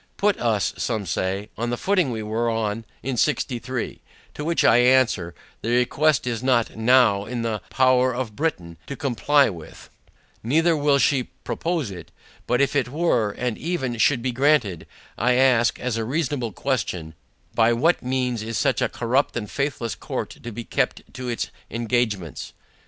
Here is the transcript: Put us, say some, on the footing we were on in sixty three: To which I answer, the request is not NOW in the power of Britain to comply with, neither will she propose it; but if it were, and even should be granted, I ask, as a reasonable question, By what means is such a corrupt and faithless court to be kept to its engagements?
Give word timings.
Put 0.17 0.35
us, 0.39 0.73
say 0.77 1.05
some, 1.55 1.63
on 1.63 1.69
the 1.69 1.77
footing 1.77 2.09
we 2.09 2.23
were 2.23 2.49
on 2.49 2.85
in 3.03 3.17
sixty 3.17 3.59
three: 3.59 4.01
To 4.33 4.43
which 4.43 4.63
I 4.65 4.77
answer, 4.77 5.35
the 5.61 5.69
request 5.69 6.25
is 6.25 6.41
not 6.41 6.75
NOW 6.75 7.25
in 7.25 7.43
the 7.43 7.61
power 7.69 8.11
of 8.11 8.35
Britain 8.35 8.77
to 8.87 8.95
comply 8.95 9.47
with, 9.51 9.91
neither 10.41 10.75
will 10.75 10.97
she 10.97 11.25
propose 11.43 11.91
it; 11.91 12.09
but 12.47 12.61
if 12.61 12.75
it 12.75 12.89
were, 12.89 13.29
and 13.33 13.59
even 13.59 13.95
should 13.99 14.23
be 14.23 14.31
granted, 14.31 14.87
I 15.19 15.33
ask, 15.33 15.79
as 15.79 15.97
a 15.97 16.03
reasonable 16.03 16.51
question, 16.51 17.13
By 17.53 17.71
what 17.71 18.01
means 18.01 18.41
is 18.41 18.57
such 18.57 18.81
a 18.81 18.89
corrupt 18.89 19.37
and 19.37 19.51
faithless 19.51 19.93
court 19.93 20.31
to 20.31 20.51
be 20.51 20.63
kept 20.63 21.13
to 21.13 21.27
its 21.29 21.51
engagements? 21.69 22.53